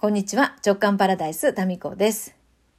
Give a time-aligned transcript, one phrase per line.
[0.00, 0.56] こんにちは。
[0.64, 2.34] 直感パラダイス、タミコです。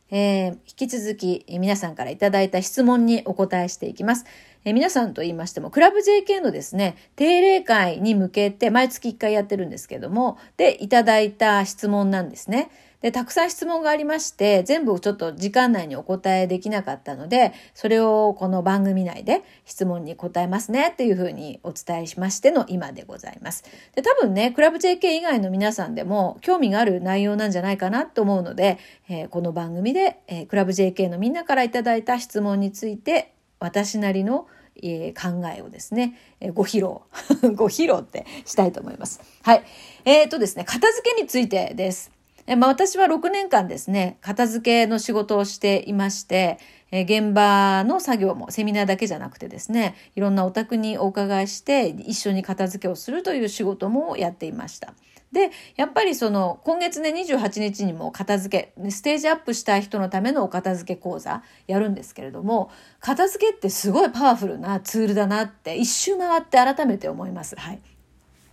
[0.10, 4.26] えー、引き続き皆さんからいただいた質問にお答えしていきます。
[4.66, 12.72] えー、皆さんと言いましても、クラブ JK のですね、定例会に向けて毎月1回やってるんですけども、で、いただいた質問なんですね。
[13.02, 23.64] で、たくさん質問がありまして、全部ちょっと時間内にお答えできなかったので、それをこの番組内で質問に答えますねっていうふうにお伝えしましての今でございます。
[23.96, 28.78] で、多分ね、クラブ JK 以外の皆さんでも興味がある内容なんじゃないかなと思うので、
[29.10, 34.48] えー、この番組で、えー、クラブ JK のみんなからいただいた質問について、私なりの
[34.84, 37.02] え、考えをですね、え、ご披露、
[37.54, 39.20] ご披露ってしたいと思います。
[39.44, 39.64] はい。
[40.06, 42.12] えっ、ー、とですね、片付けについてです。
[42.48, 46.58] えまあ、私は6年間ですね、片付けの仕事をしていまして、
[46.92, 54.94] え現場の作業もセミナーだけじゃなくてですね、いろんなお宅にお伺いして一緒に片付けをするという仕事もやっていました。
[55.32, 62.70] で、やっぱりその、今月ね、28日にも片付け、ステージアップしたい人のためのお片付け講座やるんですけれども、
[63.00, 67.56] 片付けってすごいパワフルなツールだなって一周回って改めて思います。
[67.56, 67.80] はい。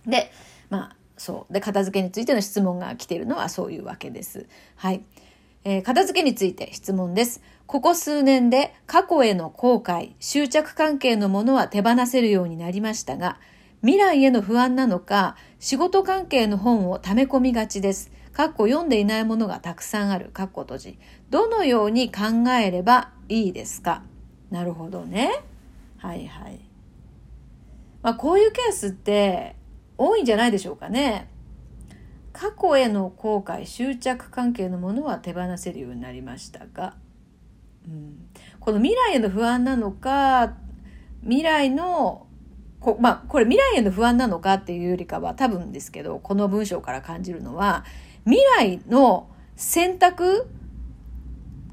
[0.07, 0.31] で、
[0.69, 1.53] まあ、そう。
[1.53, 4.47] で、片付けについての質問が来ているのはそういうわけです。
[4.75, 5.03] はい。
[5.65, 7.43] えー、片付けについて質問です。
[7.67, 13.37] ここ数年で過去への後悔、執着関係のものは手放せるようになりましたが、
[13.81, 18.11] 未来への不安なのか、仕事関係の本を溜め込みがちです。
[18.31, 20.29] かっこ読んでいないものがたくさんある。
[20.31, 20.99] かっこ閉じ。
[21.29, 24.03] どのように考えればいいですか？
[24.49, 25.43] なるほどね。
[25.97, 26.59] はいはい。
[28.01, 29.57] まあこういうケースって
[29.99, 31.27] 多いんじゃないでしょうかね。
[32.31, 36.95] 過去への後悔執着関係のものは手放せるようになりましたが、
[37.85, 38.29] うん、
[38.61, 40.53] この未来への不安なのか
[41.21, 42.27] 未来の
[42.79, 47.83] こまあこれ未来への不安なのかっていうよりかは多分ですけどこの文章から感じるのは
[48.23, 49.27] 未来の
[49.57, 50.47] 選択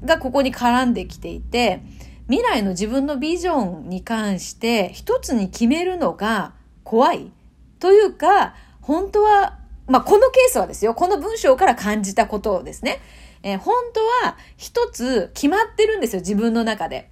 [0.03, 1.81] がここに絡んできていて
[2.27, 7.31] 未来の自分のビジョンに関して一つに決めるのが怖い。
[7.79, 12.99] というか、本当は、まあ、このケースはですよ、この文章から感じたことをですね、
[13.43, 17.09] えー、本当は一つ決まってるんですよ、自分の中で。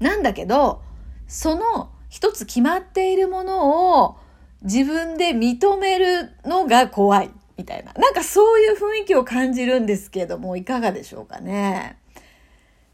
[0.00, 0.82] なんだけど、
[1.28, 4.16] その一つ決まっているものを
[4.62, 7.92] 自分で認めるのが怖い、みたいな。
[7.92, 11.98] なんかそういう雰囲気を感じるんですけども、いかがでしょうかね。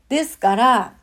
[0.09, 0.95] ですから、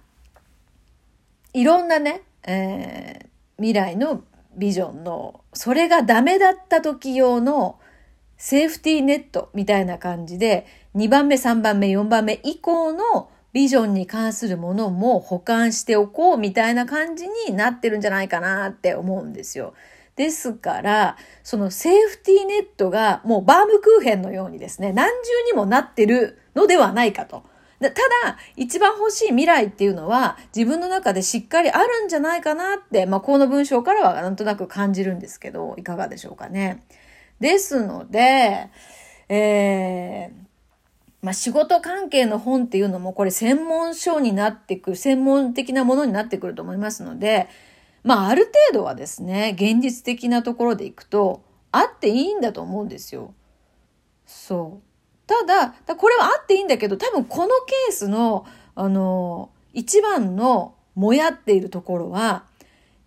[1.53, 3.27] いろんなね、えー、
[3.57, 4.23] 未来の
[4.57, 7.79] ビジョンの、それがダメだった時用の
[8.37, 19.73] セーフティーネットみたいな感じで、2番目、3番目、4番目以降のビジョンに関するものも保管しておこうみたいな感じになってるんじゃないかなって思うんですよ。
[20.15, 25.11] ですから、そのセーフティーネットがもうバームクーヘンのようにですね、何重
[25.51, 27.43] にもなってるのではないかと。
[27.79, 27.95] ただ、
[28.55, 36.83] 一番欲しい未来っていうのは自分の中でしっかりあるんじゃないかなって、まあ、この文章からはなんとなく感じるんですけど、いかがでしょうかね。
[37.39, 38.69] ですので、
[39.29, 40.47] えー、
[41.21, 47.47] まあ、仕事関係の本っていうのもこれ専門書になってくる、専門的なものになってくると思いますので、
[48.03, 53.33] まあ、ある程度はですね、現実的なところでいくと、あっていいんだと思うんですよ。
[54.25, 54.86] そう。
[55.27, 58.45] ただ、これはあっていいんだけど、多分このケースの、
[58.75, 62.45] あの、一番のもやっているところは、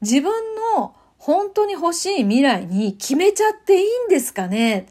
[0.03, 0.33] 自分
[0.77, 4.87] の本当に欲しい未来に決めちゃっていいんですかね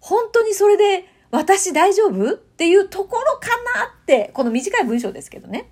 [0.00, 2.32] 本当にそれで私大丈夫？
[2.32, 5.70] っていうところかなって、この短い文章ですけどね。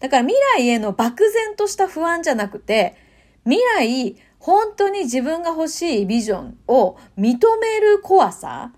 [0.00, 2.96] だから未来への漠然とした不安じゃなくて、
[3.44, 8.72] 未来、本当に自分が欲しいビジョンを認める怖さ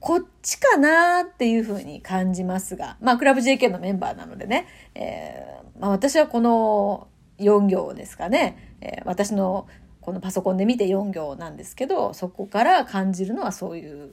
[0.00, 9.68] こっちかなっていうふうに感じますが、まあ、クラブ JK のメンバーなのでね、えー、まあ、私はこの4行ですかね、えー、私の
[10.00, 14.12] このパソコンで見て4行なんですけど、そこから感じるのはそういう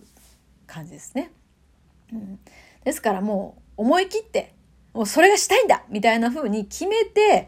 [0.66, 1.32] 感じですね。
[2.12, 2.40] うん、
[2.84, 4.54] ですからもう思い切って、
[4.94, 7.48] もうそれがしたいんだみたいな風に決めて、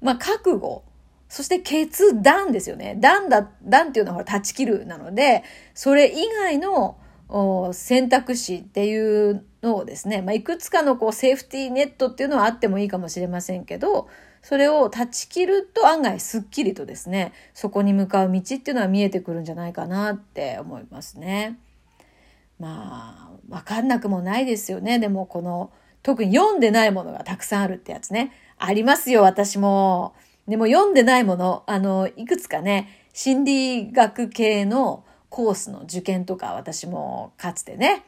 [0.00, 0.84] まあ、覚悟、
[1.28, 2.96] そして決断ですよね。
[3.00, 5.42] 断だ、断っていうのは断ち切るなので、
[5.74, 6.99] それ以外の
[7.72, 14.08] 選択肢っていうのをですね、まあ、いくつかのこうセーフティーネットっていうのはあってもいいかもしれませんけど、
[14.42, 21.58] それを断ち切ると案外すっきりとですね、そこに向かう道っていうのは見えてくるんじゃないかなって思いますね。
[22.58, 24.98] まあ、わかんなくもないですよね。
[24.98, 25.70] でもこの、
[26.02, 28.32] 特に読んでないものがたくさんあるってやつね。
[28.58, 30.14] ありますよ、私も。
[30.48, 38.04] でも読んでないもの、あの、いくつかね、心理学系のコースの受験とか私もかつてね、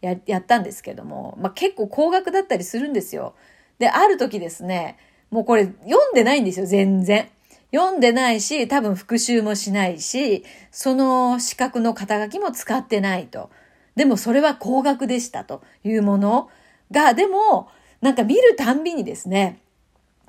[0.00, 3.34] ややったんですけども、まあ、結構高額だったりするんですよ。
[3.78, 4.98] で、ある時ですね、
[5.30, 7.28] もうこれ読んでないんですよ、全然。
[7.74, 13.50] 読んでないし、多分復習もしないし、その資格の肩書きも使ってないと。
[13.96, 16.50] でもそれは高額でしたというもの
[16.90, 17.68] が、でも、
[18.00, 19.60] なんか見るたんびにですね、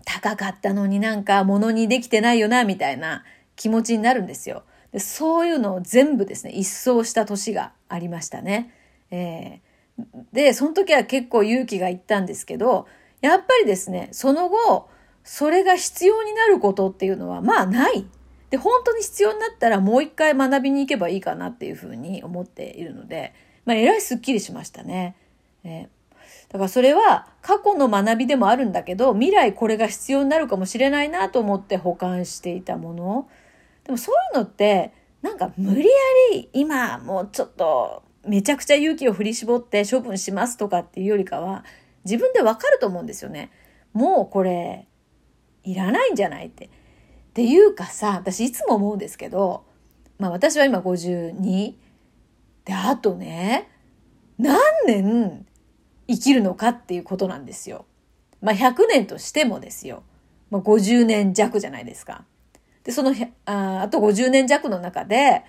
[0.05, 3.23] 高かったのになんか物にできてないよな、みたいな
[3.55, 4.63] 気持ちになるんですよ。
[4.93, 8.71] でそういうのを全部ですね、一掃した年がありましたね。
[9.09, 12.87] えー、で、その時は結構勇気がいったんですけど、
[13.21, 14.87] やっぱりですね、その後、
[15.23, 18.05] それが必要になることっていうのは、まあない。
[18.51, 23.33] で、本当に必要になったらもう一回学びに行けばいいかなっていうふうに思っているので、
[23.65, 25.15] まあ、えらいスッキリしましたね。
[25.63, 25.87] えー、
[26.49, 33.27] だからそれは過去の学びでもあるんだけど、未来これが必要になるかもしれないなと思って保管していたもの。
[33.83, 35.85] でもそういうのって、なんか無理や
[36.33, 41.65] り今もうちょっとめちゃくちゃ勇気を振り絞って処分しますとかっていうよりかは、
[42.05, 43.51] 自分でわかると思うんですよね。
[43.93, 44.87] もうこれ、
[45.63, 46.65] いらないんじゃないって。
[46.65, 46.69] っ
[47.33, 49.65] ていうかさ、私いつも思うんですけど、
[50.19, 51.73] まあ私は今52。
[52.65, 53.69] で、あとね、
[54.37, 55.45] 何年
[56.07, 57.85] 生きるのかっていうことなんですよ。
[58.41, 60.03] まあ100年としてもですよ。
[60.49, 62.25] まあ50年弱じゃないですか。
[62.83, 63.13] で、その
[63.45, 65.43] あ、あと50年弱の中で、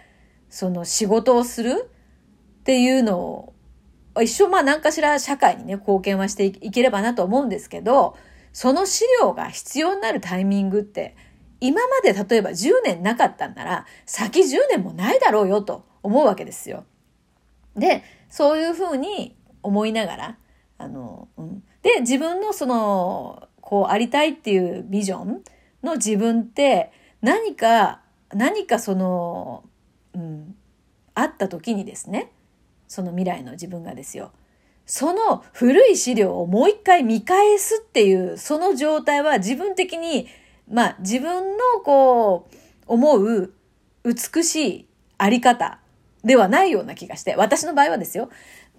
[0.49, 1.91] その仕事をする
[2.61, 3.55] っていうのを、
[4.23, 8.17] 一生まあ何かしら社会にね、貢献はしていければなと思うんですけど、
[8.53, 11.17] その資料が必要になるタイミングって、
[11.61, 16.85] 今まで例えば10年なかったんなら、先10年もないだろうよと思うわけですよ。
[17.75, 20.39] で、そういうふうに思いながら、
[20.79, 21.65] あの、うん。
[21.83, 25.43] で、自分のその、こうありたいっていうビジョン
[25.83, 26.93] の自分って
[27.25, 28.03] 何か、
[28.35, 29.65] 何かその、
[30.15, 30.55] うん、
[31.15, 32.31] あった時にですね、
[32.87, 34.31] その未来の自分がですよ。
[34.85, 40.29] その古い資料をもう一回見返すっていう、その状態は自分的に、
[40.71, 42.56] まあ自分のこう、
[42.87, 43.55] 思う
[44.05, 45.79] 美しいあり方
[46.25, 48.29] ではないような気がして、私の場合はですよ。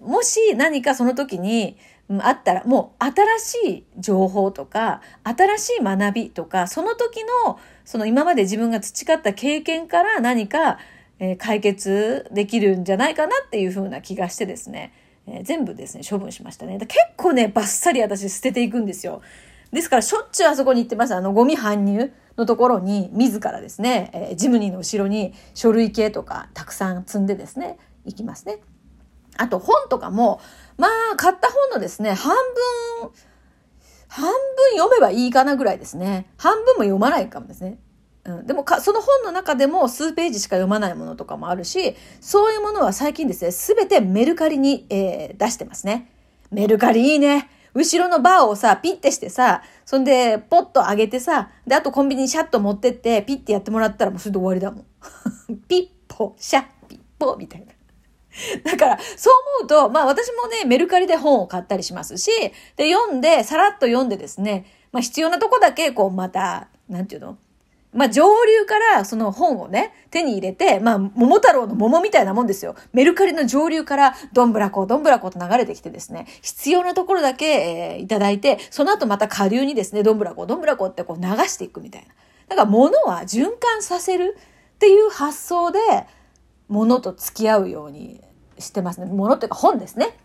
[0.00, 1.78] もし何かその時に、
[2.20, 10.78] あったら、もう新しい情報とか、新しい学びとか、その時の、その今まで自分が培った経験から何か、
[11.18, 14.92] えー、解決できるんじゃないかなっていうふうな気がしてですね、
[15.26, 16.78] えー、全部ですね、処分しましたね。
[16.78, 19.22] 結構ね、バッサリ私捨てていくんですよ。
[19.72, 21.14] ですから、しょっちゅうあそこに行ってます。
[21.14, 28.58] あの、ゴミ搬入のところに、自らですね、えー、ジムニーの後ろに書類系とかたくさん積んでですね、行きますね。
[29.38, 30.40] あと、本とかも、
[30.76, 32.34] まあ、買った本のですね、半
[33.00, 33.10] 分、
[34.08, 34.32] 半分
[34.78, 36.30] 読めばいいかなぐらいですね。
[36.36, 37.78] 半分も読まないかもですね。
[38.24, 46.10] うん、でもか、その本の中でも数ページしか読まないものとかもあるし、そういうものは最近ですね、すべてメルカリに、えー、出してますね。
[46.50, 47.50] メルカリいいね。
[47.74, 54.84] 後ろのバーをさ、ピッてしてさ、そんで、ポッと上げてさ、で、あとコンビニにシャッと持ってって、ピッてやってもらったらもうそれで終わりだもん。
[55.68, 57.75] ピッポ、シャッ、ピッポ、みたいな。
[58.64, 62.30] だから、そう思うと、まあ私もね、メルカリで本を買ったりしますし、
[62.76, 67.38] で、読んで、さらっと読んでですね、まあ必要なとこだけ、こう、また、なんていうの
[67.96, 72.76] まあ、上流からその本をね、手に入れて、まあ、桃太郎の桃みたいなもんですよ。
[72.92, 82.08] メルカリの上流からどんぶらこ、どんぶらこと流れてきてですね、必要なところだけ、えー、いただいて、その後また下流にですね、どんぶらこ、どんぶらこってこう流していくみたいな。
[82.48, 84.36] だから物は循環させる
[84.74, 85.78] っていう発想で、
[86.68, 88.20] 物と付き合うように
[88.58, 89.06] してますね。
[89.06, 90.16] 物っていうか本ですね。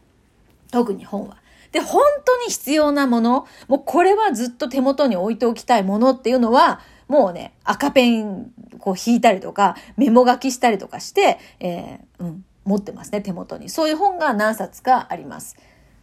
[0.72, 1.38] 特に本は。
[1.72, 13.70] で、本当に必要なもの、もうこれはずっと手元に置いておきたいものっていうのは、もうね、赤ペンこう引いたりとか、メモ書きしたりとかして、えー、うん、持ってますね、手元に。
[13.70, 15.56] そういう本が何冊かあります。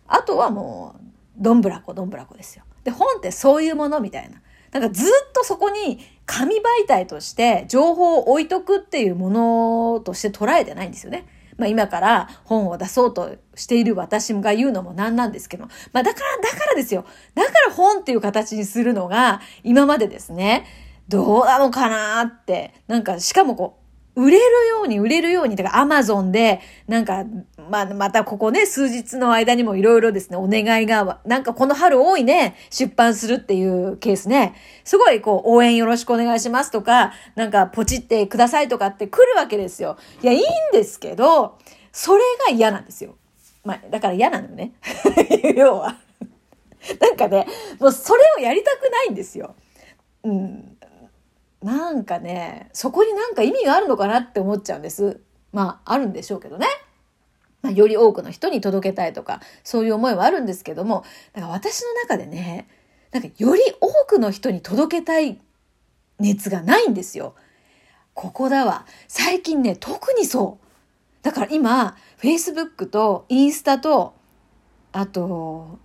[0.07, 2.65] あとはもう、どんぶらこ、どんぶらこですよ。
[2.85, 4.41] で、本ってそういうものみたいな。
[4.73, 11.27] なんかずっとそこに紙媒体として情報を置いとくっていうものとして捉えてないんですよね。
[11.57, 17.05] まあ今から本を出そうとしている私が言うのもなんなんですけど、まあだから、だからですよ。
[17.35, 20.67] だから本っていう形にするのが今までですね、
[21.09, 23.79] どうなのかなって、なんか、しかもこ
[24.15, 27.25] う、売れるように売れるように、だからアマゾンで、なんか、
[27.69, 34.55] まあ、またここね、数日の間にもいろいろですね、お願いが、なんかこの春多いね、出版するっていうケースね。
[34.85, 39.97] すごいこう、応援よろしくお願いしますとか、なんかポチってくださいとかって来るわけですよ。
[40.23, 41.59] いや、いいんですけど、
[41.93, 43.17] それが嫌なんですよ。
[43.65, 44.73] まあ、だから嫌なのね。
[45.57, 45.97] 要は。
[47.01, 47.47] なんかね、
[47.81, 49.55] もうそれをやりたくないんですよ。
[50.25, 50.77] うん。
[51.63, 55.21] なんかね、そこになんか意味があるのかなって思っちゃうんです。
[55.53, 56.67] まあ、あるんでしょうけどね。
[57.69, 62.67] まあ、より多くの人に届けたいとか、そういう思いはあるんですけども、だから私の中でね、
[63.13, 65.39] なんかより多くの人に届けたい
[66.19, 67.35] 熱がないんですよ。
[68.15, 68.87] ここだわ。
[69.07, 70.67] 最近ね、特にそう。
[71.23, 74.15] だから今、Facebook とインスタと、
[74.93, 75.79] あと、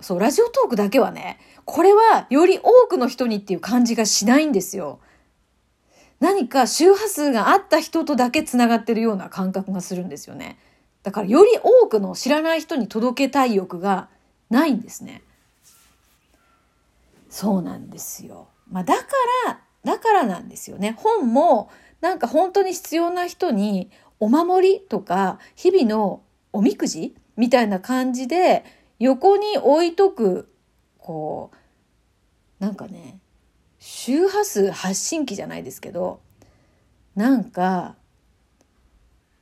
[0.00, 5.00] そう、ラジオトークだけはね、これはより多くの人にっていう感じがしないんですよ。
[6.20, 10.58] 何か周波数があった人とだけ繋がってるような感覚がするんですよね。
[11.06, 14.08] だからより多くの知らない人に届けたい欲が
[14.50, 15.22] ないんですね。
[17.30, 18.48] そうなんですよ。
[18.68, 19.02] まあだか
[19.46, 20.96] ら、だからなんですよね。
[20.98, 21.70] 本も
[22.00, 26.22] なんか本当に必要な人にお守りとか日々の
[26.52, 28.64] おみくじみたいな感じで
[28.98, 30.50] 横に置いとく、
[30.98, 31.52] こ
[32.60, 33.20] う、なんかね、
[33.78, 36.18] 周波数発信機じゃないですけど、
[37.14, 37.94] なんか、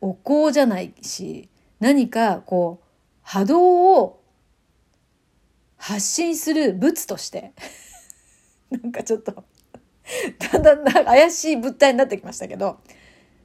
[0.02, 1.48] お香じゃないし、
[1.84, 2.84] 何かこう、
[3.20, 4.22] 波動を
[5.76, 7.52] 発信する物として
[8.72, 9.44] なんかちょっと
[10.50, 12.78] だんだん怪しい物体になってきましたけど、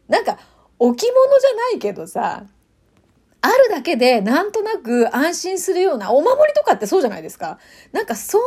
[0.07, 0.39] なんか
[0.79, 2.45] 置物じゃないけどさ、
[3.41, 7.59] あるだけでなんとなく安心するようなお守りとかってそうじゃないですか。
[7.91, 8.39] なんかそ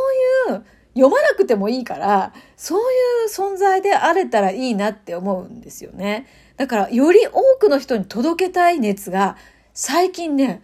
[0.49, 2.83] ういう読まなくてもいいから、そうい
[3.27, 6.25] う存在であれたらいいなって思うんですよね。
[6.57, 9.37] だからより多くの人に届けたい熱が
[9.73, 10.61] 最近ね、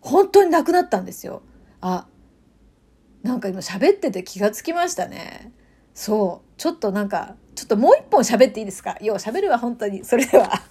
[0.00, 1.42] 本当になくなったんですよ。
[1.80, 2.06] あ、
[3.22, 5.52] なんか今喋ってて気がつきましたね。
[5.92, 6.50] そう。
[6.56, 8.96] ちょっとなんか、ちょっともう一本喋っていいですか？
[9.02, 10.04] よう喋るわ、本当に。
[10.04, 10.62] それでは。